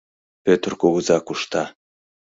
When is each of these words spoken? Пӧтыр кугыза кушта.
Пӧтыр 0.43 0.73
кугыза 0.81 1.17
кушта. 1.27 1.63